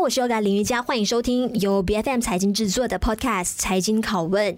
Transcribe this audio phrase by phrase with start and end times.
[0.00, 4.54] 我是优感林瑜伽，欢迎收听由 BFM 财经制作的 Podcast《财经拷问》。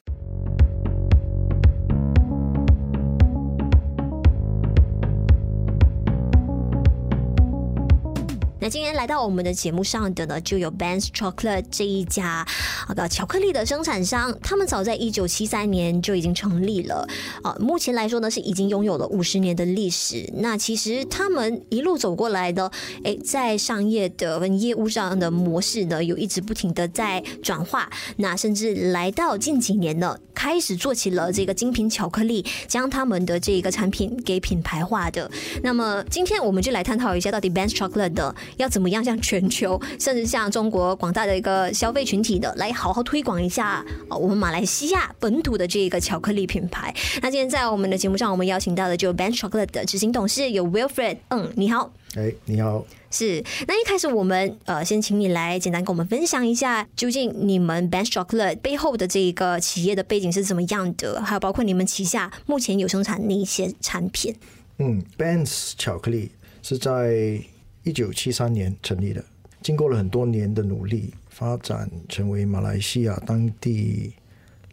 [8.63, 12.47] 那今天来到我们的节目上的呢，就有 Ben's Chocolate 这一家
[12.87, 14.33] 啊个巧克力的生产商。
[14.41, 17.05] 他们早在一九七三年就已经成立了
[17.43, 20.33] 啊，目前来说呢是已经拥有了五十年的历史。
[20.37, 22.71] 那其实他们一路走过来的，
[23.03, 27.91] 诶，在商业的跟业务上的模式呢，有一直不停的在转化。
[28.19, 35.29] 那甚至来到近几年呢，开始做起了这个精品巧克力，将他们的这个产品给品牌化的。
[35.65, 38.33] 那么今天我们就来探讨一下，到底 Ben's Chocolate 的。
[38.57, 46.95] 要怎么样向全球，甚至向中国广大的一个消费群体的来好好推广一下啊，我们马来西亚本土的这个巧克力品牌。
[47.21, 53.43] 那今天在我们的节目上，我们邀请到的就 Ben's Chocolate 的执行董事有 Wilfred，嗯，你好，哎，你好，是。
[53.67, 64.35] 那一开始我们呃，先请你来简单跟我们分享一下，究竟你们 Ben's Chocolate 背后的这个企业的背景是怎么样的，还有包括你们旗下目前有生产哪一些产品？
[64.79, 66.31] 嗯，Ben's 巧克力
[66.63, 67.43] 是在。
[67.85, 69.25] 一九七三年成立的，
[69.61, 74.13] 经过了很多年的努力，发展成为马来西亚当地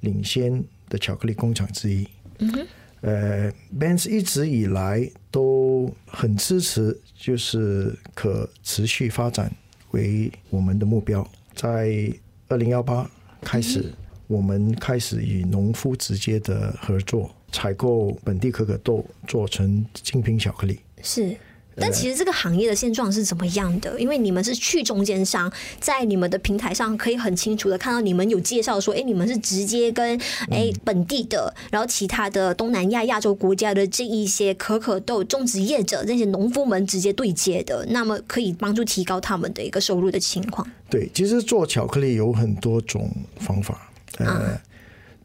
[0.01, 2.07] 领先的巧克力工厂之一。
[2.37, 2.67] 嗯哼，
[3.01, 9.51] 呃，Ben's 一直以来都很支持，就是可持续发展
[9.91, 11.27] 为我们的目标。
[11.55, 12.13] 在
[12.47, 13.09] 二零幺八
[13.41, 13.91] 开始，
[14.27, 20.79] 我们开始与农夫直接的合作，采购本地可可豆，做成精品巧克力。
[21.01, 21.35] 是。
[21.79, 23.99] 但其实这个行业的现状是怎么样的？
[23.99, 30.19] 因为你们是去中间商，在你们的平台上可以很清楚的看到，你们有介绍说，哎，你们是直接跟
[30.51, 40.67] 哎本地的，然后其他的东南亚、亚洲国家的这一些可可豆种植业者、这些农夫们直接对接的，那么可以帮助提高他们的一个收入的情况。
[40.89, 44.61] 对，其实做巧克力有很多种方法，呃，啊、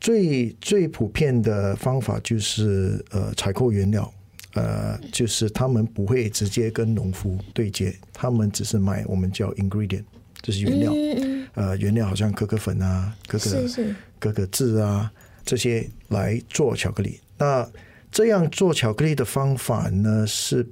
[0.01, 4.13] 最最普遍的方法就是呃采购原料。
[4.55, 10.05] 呃，就是他们不会直接跟农夫对接，他们只是买我们叫 ingredient，
[10.41, 10.93] 就是原料。
[10.95, 13.51] 嗯、呃，原料好像可可粉啊，可可
[14.21, 15.11] 可可脂啊
[15.45, 17.19] 这些来做巧克力。
[17.37, 17.69] 那
[18.13, 20.65] 这样做巧克力的方法呢，是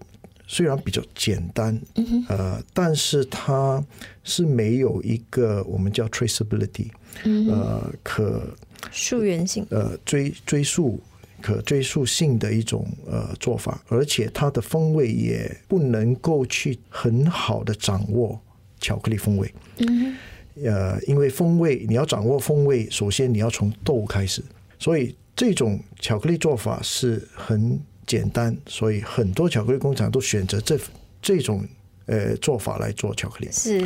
[0.46, 3.84] 虽然比较简单，嗯、呃，但是它
[4.22, 6.88] 是没有一个我们叫 traceability，
[7.24, 8.46] 嗯、呃，可
[8.92, 11.00] 溯源性，呃，追追溯。
[11.42, 18.40] 可追溯性的一种呃做法，而且它的风味也不能够去很好的掌握
[18.80, 19.52] 巧克力风味。
[19.78, 20.16] 嗯，
[20.64, 24.42] 呃，因为风味你要掌握风味，首先你要从豆开始，
[24.78, 30.78] 所以这种巧克力做法是很简单，所以很多巧克力工厂都选择这
[31.20, 31.62] 这种。
[32.06, 33.78] 呃，做法来做巧克力，是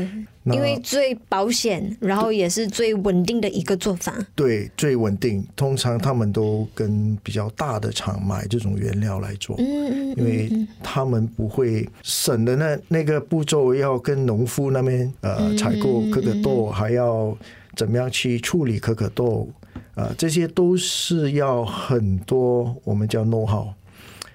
[0.44, 4.14] 因为最保险，然后也是最稳定的一个做法。
[4.34, 5.46] 对，最稳定。
[5.54, 10.50] 通常他们都跟比较大的厂买这种原料来做，嗯，因为
[10.82, 17.36] 他们不会省的那那个步骤，要跟农夫那边呃采购可可豆，还要
[17.76, 19.48] 怎么样去处理可可豆，
[19.94, 23.68] 呃，这些都是要很多我们叫 know how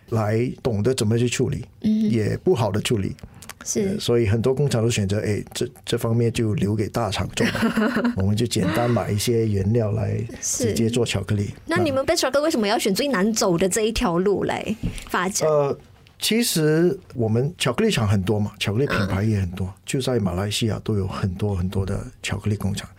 [0.09, 3.15] 来懂得怎么去处理，嗯，也不好的处理。
[3.63, 7.45] 是，所以很多工厂都选择，哎，这这方面就留给大厂做，
[8.17, 11.49] 我们就简单买一些原料来直接做巧克力。
[11.65, 14.75] 那你们 Ben's Chocolate 为什么要选最难走的这一条路来
[15.09, 15.47] 发展？
[15.49, 15.77] 呃，
[16.19, 22.89] 其实我们巧克力厂很多嘛，巧克力品牌也很多，嗯，就在马来西亚都有很多很多的巧克力工厂。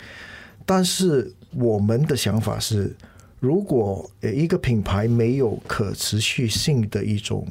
[0.65, 2.95] 但是我们的想法是，
[3.41, 7.47] 如果一个品牌没有可持续性的一种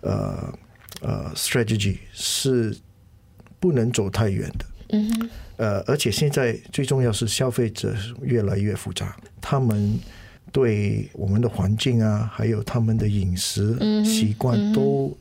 [0.00, 0.52] 呃。
[1.00, 2.76] 呃，strategy 是
[3.60, 4.64] 不能走太远的。
[4.90, 5.30] 嗯哼。
[5.56, 7.92] 呃，而且现在最重要是消费者
[8.22, 9.98] 越来越复杂，他们
[10.52, 15.16] 对我们的环境啊，还有他们的饮食习惯都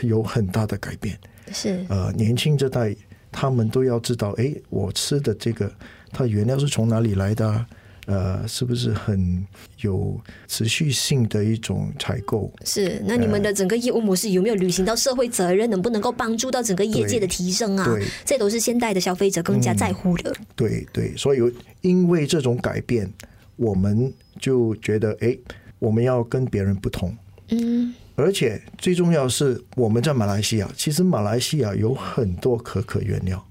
[0.00, 1.18] 有很大的改变。
[1.52, 1.84] 是。
[1.90, 2.96] 呃，年轻这代
[3.30, 5.70] 他们都要知道，哎，我吃的这个
[6.10, 7.66] 它原料是从哪里来的啊？
[8.08, 9.46] 呃，是不是很
[9.82, 12.50] 有持续性的一种采购？
[12.64, 15.68] 是，那你们的整个业务模式有没有履行到社会责任？
[15.68, 17.84] 能不能够帮助到整个业界的提升啊？
[17.84, 20.30] 对，这都是现代的消费者更加在乎的。
[20.30, 21.38] 嗯、对对，所以
[21.82, 23.12] 因为这种改变，
[23.56, 24.10] 我们
[24.40, 25.36] 就觉得，哎，
[25.78, 27.14] 我们要跟别人不同。
[27.50, 33.46] 嗯，而且最重要是，我们在马来西亚，其实马来西亚有很多可可原料。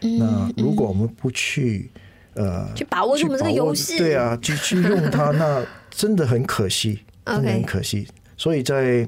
[0.00, 1.90] 嗯，那如果我们不去。
[2.38, 8.06] 呃，去把握住我们这个优势，对啊，去去用它， 那真的很可惜，真的很可惜。
[8.36, 9.06] 所以在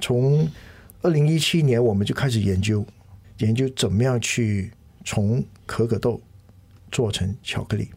[0.00, 0.46] 从
[1.00, 2.84] 二零一七年，我们就开始研究，
[3.38, 4.70] 研究怎么样去
[5.04, 6.20] 从可可豆
[6.92, 7.88] 做成巧克力。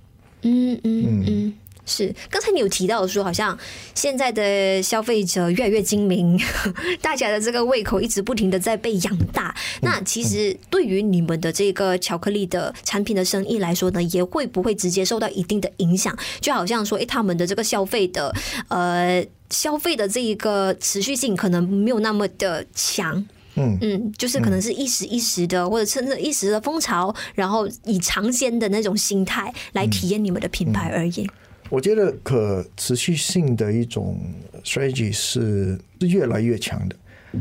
[0.43, 1.53] 嗯嗯嗯。
[1.91, 3.57] 是，刚才你有提到说，好像
[3.93, 6.39] 现在的消费者越来越精明，
[7.01, 9.53] 大家的这个胃口一直不停的在被养大。
[9.81, 16.17] 那其实对于你们的这个巧克力的产品的生意来说呢，也会不会直接受到一定的影响？
[16.39, 18.33] 就好像说，哎，他们的这个消费的
[18.69, 23.25] 呃消费的这一个持续性可能没有那么的强。
[23.55, 31.29] 嗯嗯，就是可能是一时一时的，或者趁着一时的风潮，然后以尝鲜的那种心态来体验你们的品牌而已。
[31.71, 34.19] 我觉得可持续性的一种
[34.61, 36.95] strategy 是是越来越强的。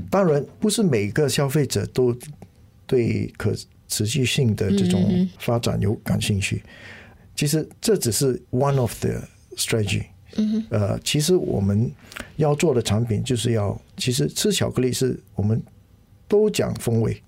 [0.09, 2.17] 当然，不是每个消费者都
[2.87, 3.53] 对可
[3.89, 6.63] 持续性的这种发展有感兴趣。
[7.35, 9.21] 其实这只是 one of the
[9.57, 10.05] strategy。
[10.71, 11.91] 呃，其实我们
[12.37, 15.61] 要做的产品就是要，其实吃巧克力是我们
[16.29, 17.21] 都讲风味。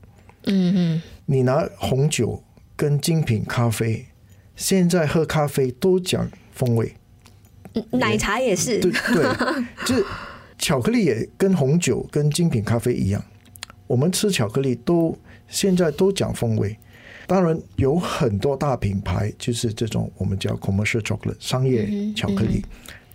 [0.45, 2.41] 嗯嗯，你拿红酒
[2.77, 4.07] 跟精品咖啡，
[4.55, 6.31] 现在喝咖啡都讲。
[6.53, 6.95] 风味，
[7.91, 9.25] 奶茶也是，对对，
[9.85, 10.05] 就是
[10.59, 13.23] 巧克力也跟红酒跟精品咖啡一样，
[13.87, 15.17] 我们吃巧克力都
[15.49, 16.77] 现在都讲风味。
[17.27, 22.63] 当然有很多大品牌，就是这种我们叫 commercial chocolate 商业巧克力，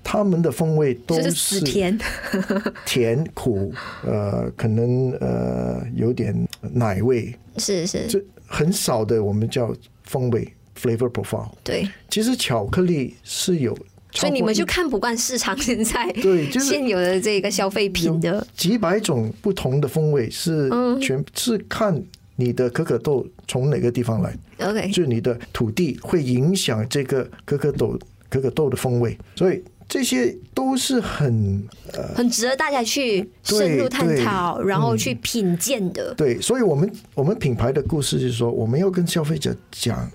[0.03, 1.95] 他们的风味都是甜。
[2.85, 3.71] 甜苦，
[4.03, 10.51] 呃，可能呃有点奶味，是是，这很少的我们叫风味。
[10.77, 13.77] Flavor profile 对，其实巧克力是有，
[14.11, 18.19] 所以你们就看不惯市场现在对，就是现有的这个消费品。
[18.21, 20.69] 的几百种不同的风味，是
[21.01, 22.01] 全是看
[22.35, 27.97] 你的可可豆从哪个地方来，OK，就你的土地会影响这个可可豆
[28.29, 31.63] 可可豆的风味，所以这些都是很
[31.93, 36.13] 呃很值得大家去深入探讨，然后去品鉴的。
[36.15, 40.09] 对，所以我们我们品牌的故事就是说，我们要跟消费者讲。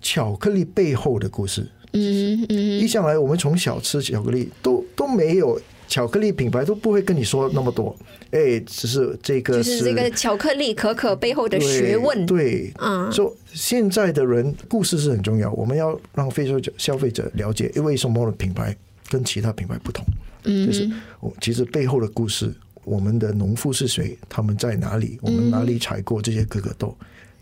[0.00, 7.96] 巧克力背后的故事，嗯嗯，一向来我们从小吃巧克力都都没有巧克力品牌都不会跟你说那么多，
[8.30, 18.76] 哎，只是这个是就是这个巧克力可可背后的学问，对，嗯，说现在的人故事是很重要，我们要让非洲消费者了解，为什么品牌
[19.08, 20.04] 跟其他品牌不同，
[20.44, 20.88] 嗯，就是
[21.20, 22.54] 我其实背后的故事，
[22.84, 26.94] 我们的农夫是谁，他们在哪里，我们哪里采过这些可可豆。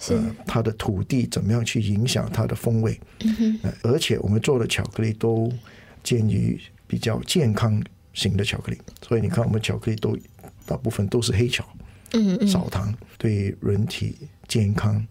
[0.08, 2.98] 呃，它的土地怎么样去影响它的风味？
[3.20, 5.50] 嗯哼，而且我们做的巧克力都
[6.02, 7.82] 建于比较健康
[8.12, 10.16] 型的巧克力，所以你看我们巧克力都
[10.66, 11.64] 大部分都是黑巧，
[12.12, 14.16] 嗯嗯，少糖，对人体
[14.46, 15.04] 健康。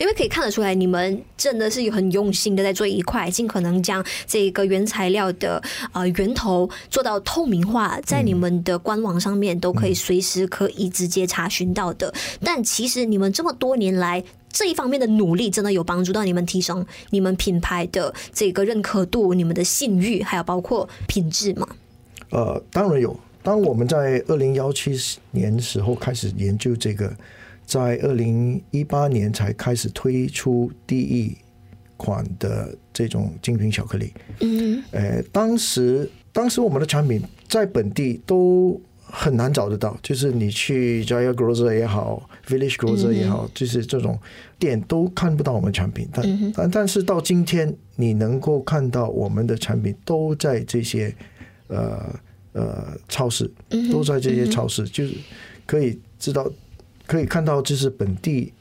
[0.00, 5.62] 因为可以看得出来，你们真的是很用心的在做一块，尽可能将这个原材料的
[5.92, 12.12] 呃源头做到透明化，在你们的官网上面都可以随时可以直接查询到的。
[12.42, 21.68] 但其实你们这么多年来这一方面的努力，真的有帮助到你们提升你们品牌的这个认可度、你们的信誉，还有包括品质吗？
[22.30, 23.14] 呃，当然有。
[23.42, 24.98] 当我们在二零幺七
[25.30, 27.14] 年时候开始研究这个。
[27.70, 31.36] 在二零一八年才开始推出第一
[31.96, 34.12] 款的这种精品巧克力。
[34.40, 44.18] 嗯，呃，当时当时我们的产品在本地都很难找得到，就是你去 Jaya Grocer 也好，Village Grocer 也好，就是这种
[44.58, 46.08] 店都看不到我们产品。
[46.12, 51.14] 但但但是到今天，你能够看到我们的产品都在这些
[51.68, 52.12] 呃
[52.50, 53.48] 呃超市，
[53.92, 55.14] 都在这些超市，就是
[55.66, 56.50] 可以知道。
[57.10, 58.52] 可以看到，就是本地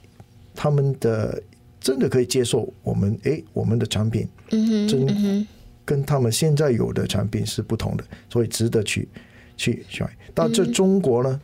[0.55, 1.39] 他们的
[1.79, 5.45] 真的可以接受我们，哎，我们的产品，真
[5.85, 9.07] 跟他们现在有的产品是不同的，所以值得去
[9.55, 10.09] 去选。
[10.33, 11.41] 但这中国呢，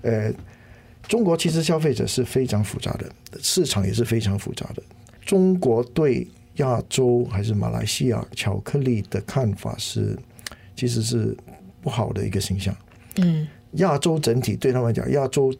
[0.00, 0.32] 呃，
[1.06, 3.12] 中国其实消费者是非常复杂的，
[3.42, 4.82] 市场也是非常复杂的。
[5.26, 10.18] 中国对亚洲还是马来西亚巧克力的看法是，
[10.74, 11.36] 其实是
[11.82, 12.74] 不好的一个形象。
[13.16, 15.54] 嗯，亚洲整体对他们来讲，亚洲。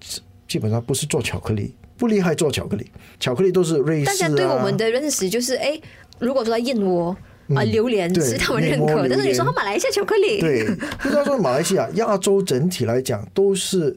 [0.48, 2.90] 基本上不是做巧克力，不厉害做巧克力，
[3.20, 4.14] 巧克力都是瑞士啊。
[4.14, 5.78] 大家对我们的认识就是，哎，
[6.18, 7.14] 如果说他燕窝
[7.54, 10.64] 啊、榴莲是他们认可，但是你说他马来西亚巧克力，对，
[11.02, 13.94] 不知道说马来西亚、亚洲整体来讲都是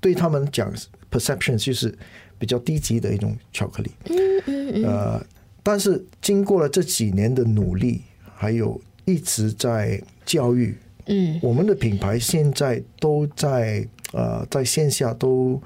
[0.00, 0.72] 对他们讲
[1.10, 1.96] perception 就是
[2.38, 3.90] 比较低级的一种巧克力。
[4.06, 4.84] 嗯嗯嗯。
[4.84, 5.26] 呃，
[5.62, 8.02] 但是经过了这几年的努力，
[8.34, 13.86] 还有一直在教育，嗯，我们的品牌现在都在。
[14.12, 15.60] 呃，在线下都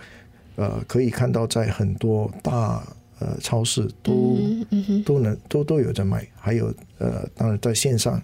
[0.57, 2.83] 呃可以看到，在很多大
[3.19, 4.39] 呃超市都、
[4.71, 8.21] 嗯、都能都都有在卖，还有呃当然在线上，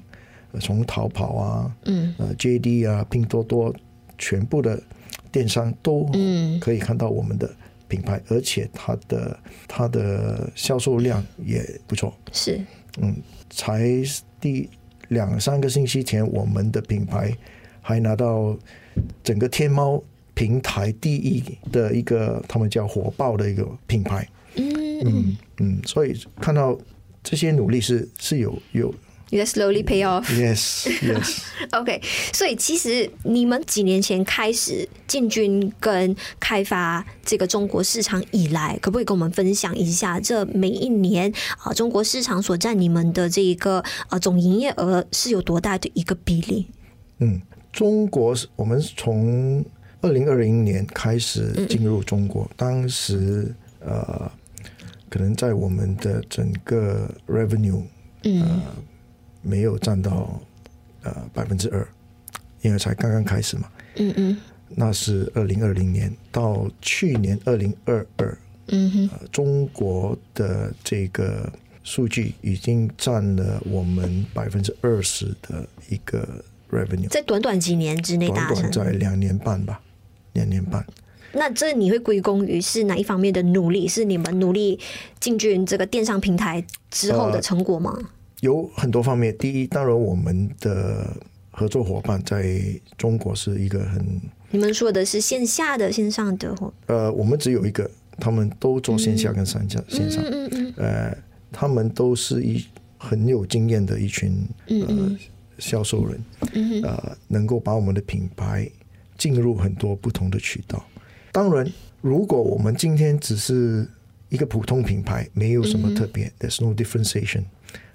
[0.53, 3.75] 呃、从淘宝啊，嗯，呃 JD 啊、拼多多，
[4.19, 4.83] 全部的
[5.31, 6.11] 电商都
[6.61, 7.49] 可以看到我们的
[7.87, 12.13] 品牌，而且它的它的销售量也不错。
[12.33, 12.61] 是，
[13.01, 13.15] 嗯，
[13.51, 14.03] 才
[14.41, 14.69] 第
[15.09, 17.33] 两三个星期前，我们的品牌
[17.81, 18.57] 还拿到
[19.23, 20.03] 整个天猫
[20.35, 24.29] 平台第一的一个，他们叫火爆的一个品牌。
[24.55, 26.77] 嗯嗯嗯，所以看到
[27.23, 28.95] 这些努力是是有有。
[29.31, 30.25] You slowly pay off.
[30.31, 31.41] Yes, yes.
[31.79, 32.01] OK，
[32.33, 46.67] 所以其实你们几年前开始进军跟开发这个中国市场以来，可不可以跟我们分享一下，这每一年啊中国市场所占你们的这一个啊总营业额是有多大的一个比例？
[47.19, 47.39] 嗯，
[47.79, 49.65] 中国我们从
[50.01, 54.29] 二零二零年开始进入中国，嗯、当时呃，
[55.09, 57.85] 可能在我们的整个 revenue，
[58.25, 58.43] 嗯。
[58.43, 58.63] 呃
[59.41, 60.43] 没有占到
[61.05, 61.87] 呃百分之二，
[62.61, 63.71] 因为才刚刚开始嘛。
[63.95, 64.37] 嗯嗯，
[64.69, 71.51] 那是二零二零年到去年二零二二，嗯哼，中国的这个
[71.85, 79.81] 数据已经占了我们百分之二十的一个 revenue，在短短几年之内达成，短短在两年半吧，
[80.33, 80.85] 两年半。
[81.33, 83.87] 那这你会归功于是哪一方面的努力？
[83.87, 84.79] 是你们努力
[85.21, 87.95] 进军这个电商平台之后的成果吗？
[87.99, 88.09] 呃
[88.41, 89.37] 有很多方面。
[89.37, 91.13] 第一，当然我们的
[91.51, 92.57] 合作伙伴在
[92.97, 94.21] 中国是一个很……
[94.53, 96.55] 你们说的是线下的、线上的？
[96.87, 100.23] 呃，我们只有一个，他们都做线下跟线下、嗯、线上。
[100.25, 101.19] 嗯嗯呃，
[101.51, 102.65] 他们都是一
[102.97, 105.19] 很有经验的一群呃
[105.59, 106.21] 销售人。
[106.55, 108.71] 嗯呃，能够把我们的品牌
[109.17, 110.85] 进入很多不同的渠道。
[111.31, 113.87] 当然，如果我们今天只是
[114.29, 117.45] 一个普通品牌，没有什么特别、嗯、，there's no differentiation。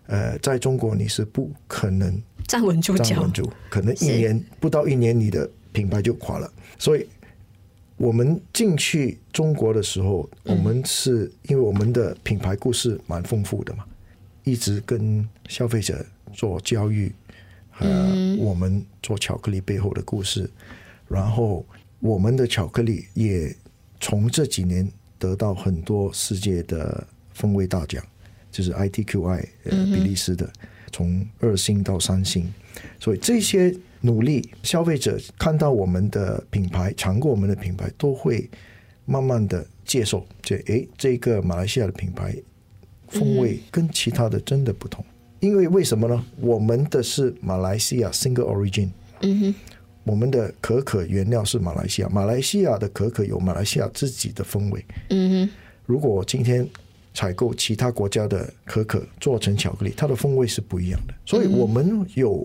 [0.08, 6.53] 呃，在中国你是不可能站稳住脚，站稳住，可能一年不到一年，你的品牌就垮了。
[6.77, 7.08] 所以，
[7.98, 13.86] 我们进去中国的时候，我们是因为我们的品牌故事蛮丰富的嘛，
[14.43, 17.12] 一直跟消费者做教育，
[17.74, 17.86] 和
[18.38, 20.50] 我们做巧克力背后的故事，
[21.10, 21.65] 然后
[22.00, 23.53] 我们的巧克力也
[24.00, 24.89] 从这几年
[25.20, 28.01] 得到很多世界的风味大奖。
[28.51, 30.48] 就是 ITQI，呃，比利时的，
[30.92, 32.53] 从二星到三星，
[33.00, 38.48] 所以这些努力，消费者看到我们的品牌，尝过我们的品牌，都会
[39.06, 40.24] 慢慢的接受。
[40.39, 42.36] 这诶，这个马来西亚的品牌
[43.08, 45.03] 风味跟其他的真的不同，
[45.44, 46.26] 因为为什么呢？
[46.40, 48.90] 我们的是马来西亚 Single Origin，
[49.22, 49.56] 嗯哼，
[50.06, 55.54] 我们的可可原料是马来西亚，马来西亚的可可有马来西亚自己的风味，嗯哼，
[55.86, 56.68] 如果我今天。
[57.16, 61.14] 采购其他国家的可可做成巧克力，它的风味是不一样的。
[61.28, 62.44] 所以我们有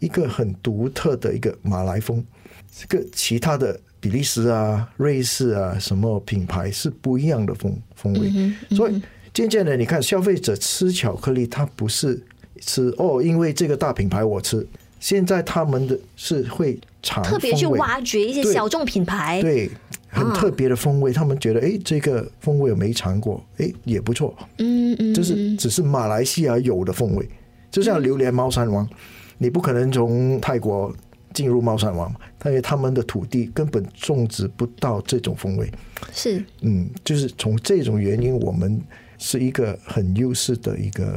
[0.00, 2.20] 一个很独特的一个马来风，
[2.68, 8.28] 这个其他的比利时啊、瑞士啊什么品牌是不一样的风风味。
[8.74, 9.00] 所以
[9.32, 12.20] 渐渐的，你看消费者吃巧克力，它不是
[12.60, 14.66] 吃哦，因为这个大品牌我吃。
[15.00, 19.70] 现在他们的是会尝特别去挖掘一些小众品牌，对。
[20.10, 24.34] 很特别的风味，他们觉得哎，这个风味我没尝过，哎，也不错。
[24.56, 27.28] 嗯嗯，就是只是马来西亚有的风味，
[27.70, 28.88] 就像榴莲猫山王，
[29.36, 30.90] 你不可能从泰国
[31.34, 32.10] 进入猫山王，
[32.46, 35.70] 因为他们的土地根本种植不到这种风味。
[36.10, 38.80] 是，嗯，就是从这种原因，我们
[39.18, 41.14] 是一个很优势的一个。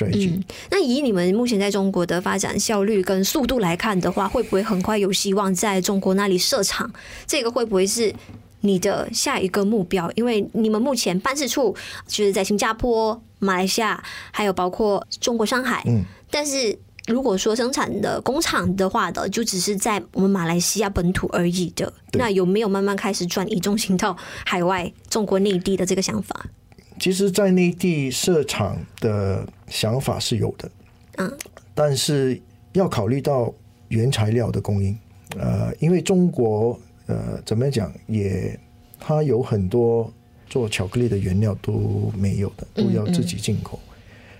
[0.00, 6.90] 嗯，那以你们目前在中国的发展效率跟速度来看的话，会不会很快有希望在中国那里设厂？
[7.26, 8.14] 这个会不会是
[8.60, 10.10] 你的下一个目标？
[10.14, 11.74] 因为你们目前办事处
[12.06, 15.82] 就是在新加坡、马来西亚，还有包括中国上海。
[15.86, 21.90] 嗯，但是如果说生产的工厂的话的，就只是在我们马来西亚本土而已的。
[22.12, 24.14] 那有没有慢慢开始转移重心到
[24.44, 26.46] 海外、中国内地的这个想法？
[26.98, 30.70] 其实，在内地设厂的想法是有的，
[31.18, 31.38] 嗯，
[31.74, 32.40] 但是
[32.72, 33.52] 要考虑到
[33.88, 34.96] 原材料的供应，
[35.36, 38.58] 呃，因为中国呃怎么讲也，
[38.98, 40.12] 它有很多
[40.48, 43.86] 做巧克力的原料都没有的，都要自己进口，嗯。
[43.86, 43.94] 嗯，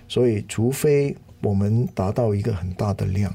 [0.07, 3.33] 所以除非我们达到一个很大的量，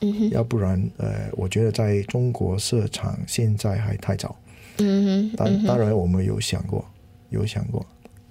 [0.00, 4.34] 嗯哼，要不然呃，我觉得在中国设厂现在还太早，
[4.78, 6.84] 嗯哼，当当然我们有想过，
[7.30, 7.84] 有想过。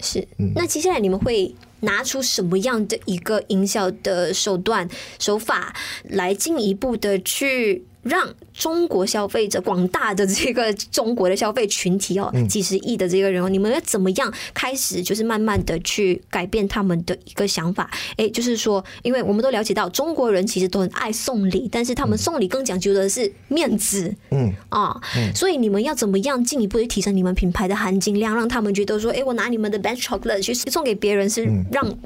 [0.03, 17.89] 是，那接下来你们会拿出什么样的一个营销的手段手法来进一步的去让中国消费者广大的这个中国的消费群体哦，几十亿的这个人哦，你们要怎么样开始就是慢慢的去改变他们的一个想法？
[18.17, 25.00] 哎，就是说，因为我们都了解到中国人其实都很爱送礼，但是他们送礼更讲究的是面子，嗯啊，
[25.33, 31.98] 所以你们要怎么样进一步去提升你们品牌的含金量，让他们觉得说，哎，我拿你们的 best Chocolate 去送给别人，是让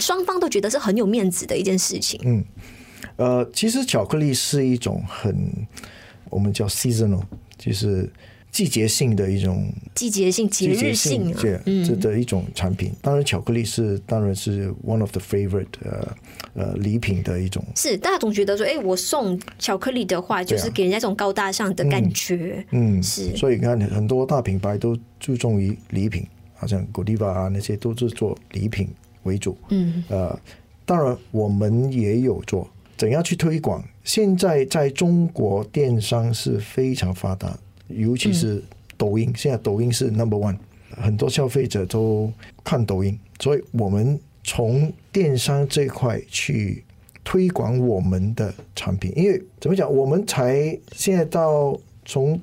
[0.00, 2.20] 双方都觉得是很有面子的一件事情。
[2.24, 2.44] 嗯。
[3.16, 5.50] 呃，其实巧克力是一种很
[6.30, 7.22] 我们叫 seasonal，
[7.56, 8.10] 就是
[8.50, 12.92] 季节性的一种季节性、节日性这这的一种产品。
[13.00, 16.16] 当然，巧克力是当然是 one of the favorite 呃
[16.54, 17.62] 呃礼品的一种。
[17.76, 22.64] 是大家总觉得说，哎，我送巧克力的话，就是给人家一种高大上的感觉。
[22.70, 23.36] 嗯，是。
[23.36, 28.88] 所以你看，很多大品牌都注重于礼品，好像 Godiva 啊那些都是做礼品
[29.22, 29.56] 为主。
[29.68, 30.38] 嗯，呃，
[30.84, 32.68] 当然我们也有做。
[32.96, 33.84] 怎样去推广？
[34.04, 38.62] 现在在中国电商是非常发达，尤其是
[38.96, 39.32] 抖音。
[39.36, 40.56] 现在抖音是 number one，
[40.90, 42.32] 很多消费者都
[42.64, 46.82] 看抖音，所以我们从电商这块去
[47.22, 49.12] 推广我们的产品。
[49.14, 52.40] 因为怎么讲，我们才现在到从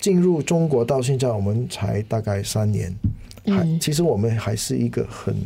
[0.00, 2.92] 进入中国到现在，我们才大概三年，
[3.44, 5.36] 还其实我们还是一个很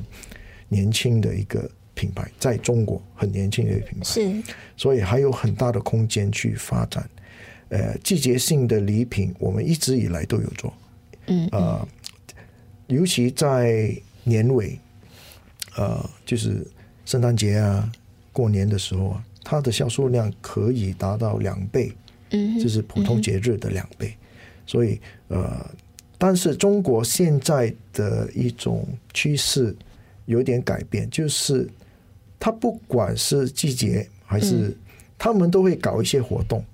[0.69, 1.71] 年轻的一个。
[1.97, 4.43] 品牌在中国很年轻的一个品牌，是，
[4.77, 7.09] 所以还有很大的空间去发展。
[7.71, 10.73] 呃，季节性的礼品我们一直以来都有做，
[11.27, 11.89] 嗯，呃，
[12.89, 14.79] 尤其在年尾，
[15.75, 16.65] 呃，就是
[17.07, 17.91] 圣诞节啊、
[18.31, 21.91] 过年的时候啊，它的销售量可以达到两倍，
[22.31, 24.15] 嗯，就是普通节日的两倍。
[24.67, 25.69] 所以，呃，
[26.19, 29.75] 但是中国现在的一种趋势
[30.27, 31.67] 有点改变，就是。
[32.39, 34.77] 他不管是季节还是，
[35.19, 36.65] 他们都会搞一些活动，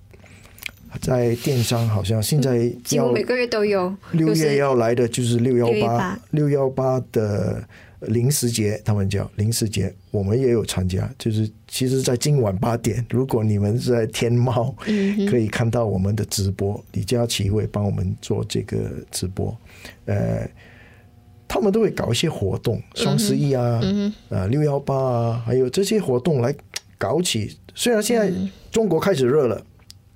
[1.01, 3.95] 在电商好像现在几乎每个月都有。
[4.13, 7.63] 六月要来的就是六幺八，六幺八的
[8.01, 11.09] 零食节，他们叫零食节，我们也有参加。
[11.19, 14.75] 就是其实，在今晚八点，如果你们在天猫，
[15.31, 19.57] 可以看到我们的直播，李佳琦会帮我们做这个直播，
[20.07, 20.49] 呃。
[21.53, 26.55] 他们都会搞一些活动，双十一啊，嗯、啊六幺八啊，还有这些活动来
[26.97, 27.55] 搞起。
[27.75, 28.33] 虽然现在
[28.71, 29.67] 中国开始热了，嗯、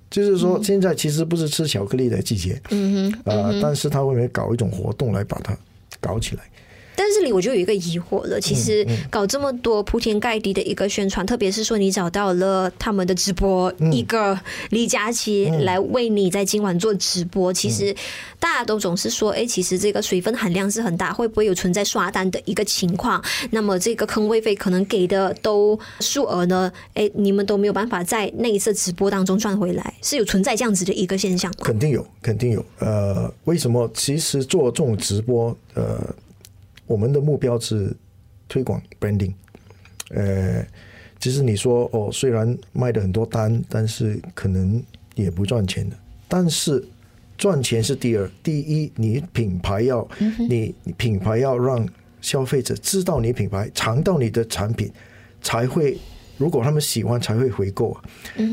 [0.09, 5.55] 就是说现在其实不是吃巧克力的季节，嗯哼，啊，嗯、但是他会搞一种活动来把它
[6.01, 6.41] 搞起来？
[7.07, 14.37] 但是这里我就有一个疑惑了，其实搞这么多铺天盖地的一个宣传，特别是说你找到了他们的直播一个
[14.71, 17.95] 李佳琦来为你在今晚做直播，其实
[18.41, 23.23] 大家都总是说，哎，其实这个水分含量是很大，会不会有存在刷单的一个情况？
[23.51, 26.69] 那么这个坑位费可能给的都数额呢？
[26.95, 31.59] 哎，你们都没有办法在那一次直播当中赚回来，是有存在这样子的一个现象吗？
[31.63, 32.65] 肯定有，肯定有。
[32.79, 33.89] 呃，为什么？
[33.93, 36.13] 其实做这种直播，呃。
[36.87, 37.95] 我们的目标是
[38.49, 39.33] 推广 branding，
[40.11, 40.65] 呃，
[41.19, 44.81] 其实你说哦，虽然卖的很多单，但是可能
[45.15, 45.95] 也不赚钱的。
[46.29, 46.83] 但是
[47.37, 50.07] 赚钱是第二，第一，你品牌要，
[50.49, 51.87] 你品牌要让
[52.21, 54.91] 消费者知道你品牌，尝到你的产品，
[55.41, 55.97] 才会，
[56.37, 58.03] 如果他们喜欢，才会回购啊。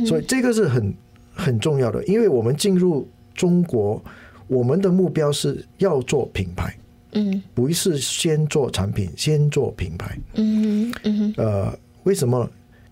[0.06, 0.94] 所以这个是很
[1.32, 4.02] 很重要的，因为我们进入中国，
[4.48, 6.76] 我们的目标是要做品牌。
[7.14, 10.18] 嗯，不是先做产品，先做品牌。
[10.34, 12.48] 嗯嗯呃，为什么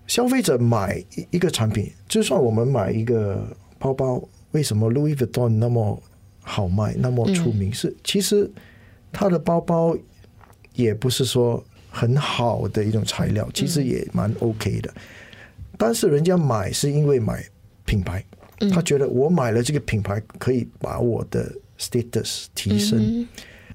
[0.07, 3.45] 消费者买一个产品，就算我们买一个
[3.77, 6.01] 包包，为什么 Louis Vuitton 那么
[6.41, 7.73] 好卖，那么出名？
[7.73, 8.49] 是其实
[9.11, 9.95] 它的包包
[10.73, 14.93] 也不是说很好的一种材料，其实也蛮 OK 的。
[15.77, 17.43] 但是人家买是因为买
[17.85, 18.23] 品牌，
[18.71, 23.27] 他觉得我买了这个品牌可以把我的 status 提升。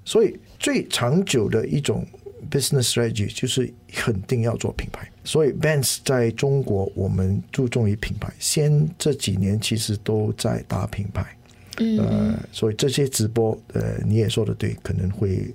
[0.09, 2.03] 所以最长久的一种
[2.51, 5.07] business strategy 就是肯定要做品牌。
[5.23, 8.33] 所以 Vans 在中国，我们注重于品牌。
[8.39, 11.37] 先这几年其实都在打品牌，
[11.77, 15.55] 嗯，呃，所以这些直播，呃，你也说的对，可能会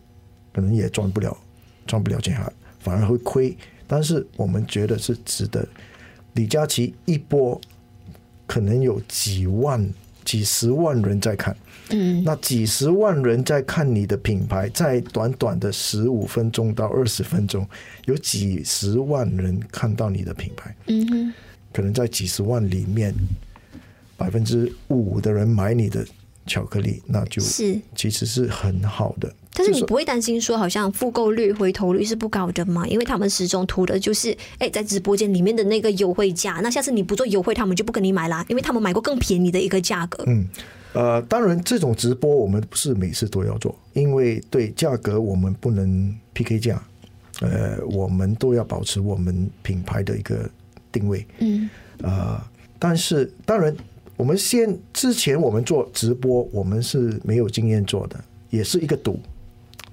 [0.54, 1.36] 可能也赚不了，
[1.88, 3.58] 赚不了钱，还反而会亏。
[3.88, 5.68] 但是我们觉得是值得。
[6.34, 7.60] 李佳琦一波
[8.46, 9.84] 可能有几万、
[10.24, 11.56] 几十万人在看。
[11.90, 17.68] 嗯，那几十万人在看你的品牌，在短短的十五分钟到二十分钟，
[18.06, 20.76] 有几十万人看到你的品牌。
[20.88, 21.34] 嗯哼，
[21.74, 23.14] 可能在几十万里面，
[24.16, 26.06] 百分之五的人买你的
[26.46, 29.34] 巧克力，那就是其实是很好的。
[29.56, 32.88] 但是你不会担心说，好像复购率、回头率是不高的吗？
[32.88, 36.60] 因为他们始终图的就是，哎，在直播间里面的那个优惠价。
[36.64, 40.24] 那下次你不做优惠，他们就不跟你买啦，因为他们买过更便宜的一个价格。
[40.26, 40.48] 嗯，
[40.94, 46.84] 呃，当然这种直播我们不是每次都要做，因为对价格我们不能 PK 价，
[47.42, 50.50] 呃，我们都要保持我们品牌的一个
[50.92, 51.24] 定位。
[51.38, 52.42] 嗯，呃，
[52.80, 53.76] 但是当然，
[54.18, 59.20] 我们先之前我们做直播，我们是没有经验做的，也是一个赌。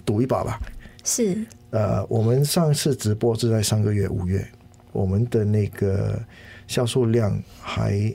[0.04, 0.60] 赌一把吧，
[1.04, 1.46] 是。
[1.70, 4.44] 呃，我们上次直播是在上个月五月，
[4.92, 6.20] 我们的那个
[6.66, 8.12] 销售量还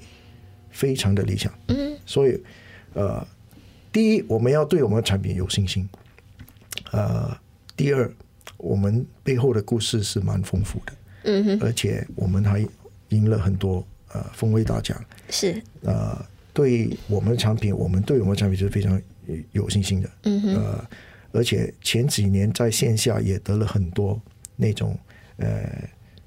[0.72, 2.38] 非常的理想，嗯，所以
[2.96, 3.26] 呃，
[3.94, 5.88] 第一我们要对我们的产品有信心，
[6.92, 7.34] 呃，
[7.78, 8.12] 第二
[8.58, 12.68] 我们背后的故事是蛮丰富的，嗯哼，而且我们还
[13.10, 14.98] 赢了很多呃风味大奖，
[15.30, 15.62] 是。
[15.82, 19.02] 呃，对我们的产品，我们对我们的产品是非常
[19.52, 20.86] 有信心的，嗯哼，呃。
[21.32, 24.18] 而且前几年在线下也得了很多
[24.56, 24.98] 那种
[25.36, 25.68] 呃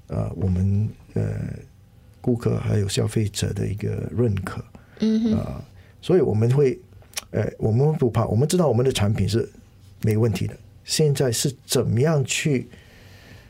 [0.08, 1.22] 呃我们呃
[2.20, 4.62] 顾客还有消费者的一个认可，
[5.00, 5.34] 嗯
[6.02, 6.78] 所以我们会
[7.30, 9.48] 呃我们不怕，我们知道我们的产品是
[10.02, 10.54] 没问题的。
[10.84, 12.68] 现在是怎么样去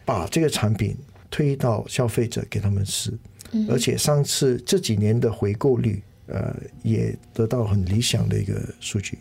[0.05, 0.97] 把这个产品
[1.29, 3.13] 推到消费者给他们试，
[3.69, 9.19] 而且上次这几年的回购率呃也得到很理想的一个数据。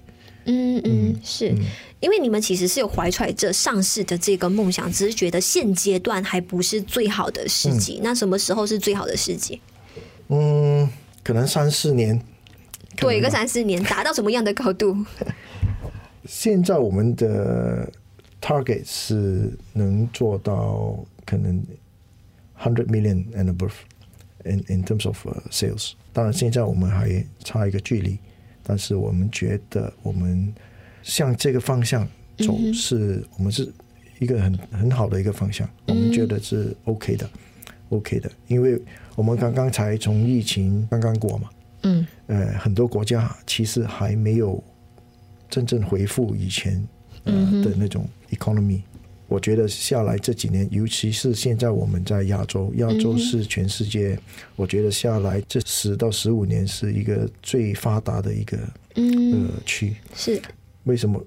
[0.50, 1.54] 嗯嗯，是
[2.00, 7.98] 因为你们其实是有怀揣着上市的这个梦想，只是觉得现阶段还不是最好的时机。
[7.98, 9.60] 嗯、那什么时候是最好的时机？
[10.30, 10.90] 嗯，
[11.22, 12.22] 可能三四年，
[12.96, 14.96] 对，一个三四年，达到什么样的高度？
[16.26, 17.92] 现在我们的
[18.42, 21.62] target 是能做到可能
[22.58, 23.74] hundred million and above
[24.48, 25.18] in in terms of
[25.52, 25.94] sales。
[26.14, 28.18] 当然，现在我们还差一个距离。
[28.70, 30.54] 但是我们觉得，我们
[31.02, 32.06] 向这个方向
[32.40, 33.72] 走，是我们是
[34.20, 35.70] 一个很很好的一个方向。
[35.86, 37.30] 我们觉得是 OK 的
[37.88, 38.78] ，OK 的，因为
[39.16, 41.50] 我们刚刚才从疫情刚刚过嘛，
[41.84, 44.62] 嗯，呃，很多国家其实还没有
[45.50, 46.86] 真正恢复以前
[47.24, 47.34] 呃
[47.64, 48.82] 的那种 economy。
[49.28, 54.20] 我觉得下来这几年，尤其是现在我们在亚洲，亚洲是全世界，嗯、
[54.56, 58.58] 我觉得下来这十到十五年是一个最发达的一个
[58.96, 59.96] 呃区。
[60.14, 60.42] 是
[60.86, 61.22] 为什么？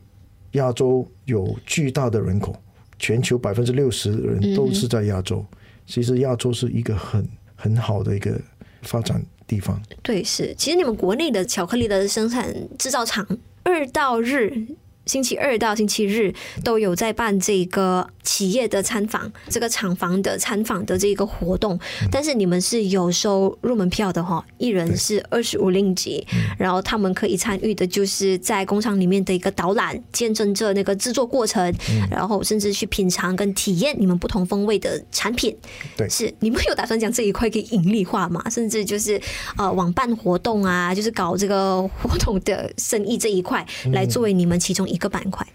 [0.52, 2.56] 亚洲有巨大的人口，
[2.98, 5.44] 全球百分之六十的人都是在亚洲。
[5.52, 8.40] 嗯、其实亚洲是一个很很好的一个
[8.82, 9.80] 发展地方。
[10.02, 10.52] 对，是。
[10.56, 13.24] 其实你们国内的巧克力的生产制造厂，
[13.62, 14.66] 二到日。
[15.06, 16.32] 星期二到星期日
[16.62, 21.78] 都有在办这个企业的参访，这个厂房的参访的这个活动。
[22.12, 26.24] 但是你们是有收入门票的哈，一人是二十五令吉，
[26.58, 31.74] 然后他们可以参与的就是在工厂里面的一个导览，见证着那个制作过程，
[32.10, 35.56] 然后甚至去品尝跟体验你们不同风味的产品。
[35.96, 38.42] 对，是你们有打算将这一块给盈利化吗？
[38.48, 39.20] 甚至就是
[39.56, 45.46] 呃，网办活动啊，就是搞这个活动的生意这一块来作为你们其中一个板块，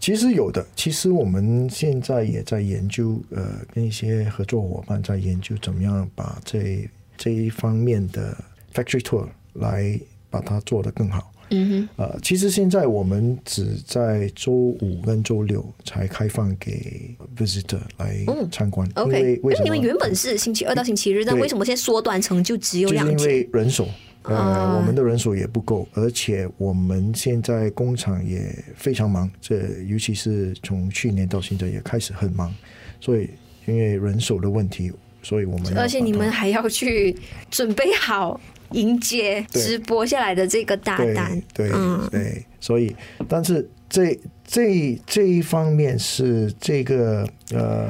[0.00, 0.64] 其实有的。
[0.74, 8.36] 其实我们现在也在研究，呃，跟一些合作伙伴在研究，怎么样把这这一方面的
[8.72, 9.98] factory tour 来
[10.30, 11.32] 把它做得更好。
[11.50, 11.88] 嗯哼。
[11.96, 18.88] 呃，其实现在我们只在周五跟周六才开放给 visitor 来参观。
[18.94, 19.66] 嗯、OK，为什么？
[19.66, 23.16] 因为你们原本是星期二到星期日，但为什么现在缩短成就只有两天？
[23.16, 23.88] 就是因为人手。
[24.28, 32.54] 呃，我们的人手也不够，而且我们现在工厂也非常忙，这尤其是从去年到现在也开始很忙，
[33.00, 33.30] 所以
[33.64, 37.16] 因为人手的问题，所以我们而且你们还要去
[37.50, 38.38] 准备好
[38.72, 42.94] 迎接直播下来的这个大单，对对，嗯、对，所以
[43.26, 47.88] 但是这这这一方面是这个呃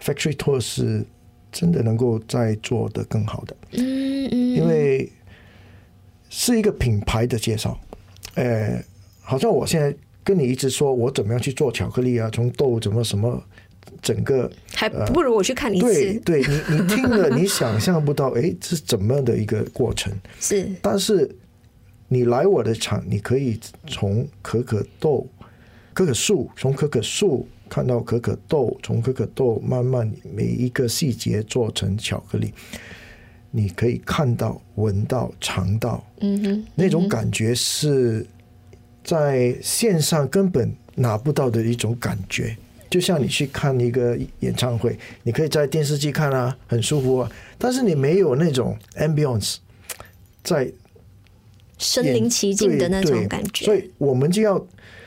[0.00, 1.04] factory tour 是
[1.50, 5.10] 真的能够再做的更好的，嗯嗯，因为。
[6.38, 7.80] 是一个品牌的介绍，
[8.34, 8.78] 呃，
[9.22, 13.42] 好像我现在跟你一直说我怎么样去做巧克力啊，从豆怎么什么，
[14.02, 16.20] 整个还不如我去看一次。
[16.20, 20.12] 对，对你，你听了你想象不到，哎，这是怎么样的一个过程？
[20.38, 21.34] 是，但是
[22.06, 25.26] 你来我的厂，你可以从可可豆、
[25.94, 32.52] 可可树，从可可树看到可可豆，从可可豆慢慢每一个细节做成巧克力。
[33.56, 38.26] 你可以看到、闻到、尝到，嗯哼，那种感觉是
[39.02, 42.54] 在线上根本拿不到的一种感觉。
[42.90, 49.56] 就像你去看一个演唱会，你可以在电视机看啊，很舒服啊，但是你没有那种 ambience，
[50.44, 50.70] 在
[51.78, 53.64] 身临其境的那种感觉。
[53.64, 54.62] 所以我们就要，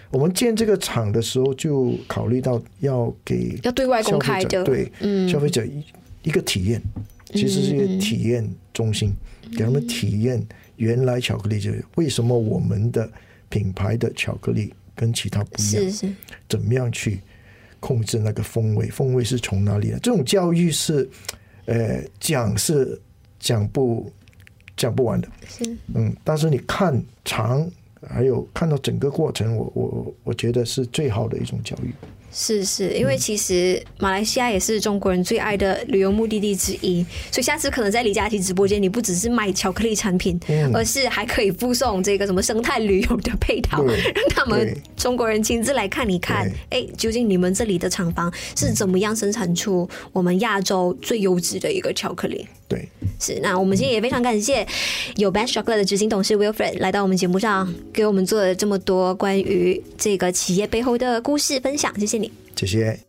[0.09, 5.83] 我们建这个厂的时候就考虑到要给要对外公开的，对，嗯，消费者一
[6.23, 6.81] 一个体验，
[7.33, 13.09] 其实是一个体验中心，嗯、给他们体验原来巧克力就是为什么我们的
[13.49, 16.13] 品牌的巧克力跟其他不一样，是是，
[16.47, 17.19] 怎么样去
[17.79, 19.99] 控制那个风味，风味是从哪里来？
[19.99, 21.09] 这种教育是，
[21.65, 22.99] 呃，讲是
[23.39, 24.11] 讲不
[24.75, 27.69] 讲不完的，是，嗯，但是你看长。
[28.07, 31.93] 还有看到整个过程，我我我觉得是最好的一种教育。
[32.31, 52.47] 是是，因为其实马来西亚也是中国人最爱的旅游目的地之一，所以下次可能在李佳琦直播间，你不只是卖巧克力产品，嗯、而是还可以附送这个什么生态旅游的配套，让他们中国人亲自来看一看，哎，究竟你们这里的厂房是怎么样生产出我们亚洲最优质的一个巧克力？
[52.67, 52.87] 对，
[53.19, 53.39] 是。
[53.41, 54.65] 那我们今天也非常感谢
[55.17, 62.31] 有 Ben's Chocolate 的执行董事 Wilfred 来到我们节目上，给我们做了这么多关于这个企业背后的故事分享，谢谢你。
[62.55, 62.99] 谢谢。